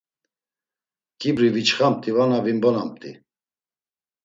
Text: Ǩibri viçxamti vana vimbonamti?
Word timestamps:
Ǩibri 1.19 1.49
viçxamti 1.55 2.11
vana 2.15 2.39
vimbonamti? 2.45 3.11